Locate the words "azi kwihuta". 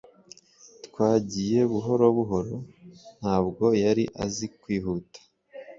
4.23-5.19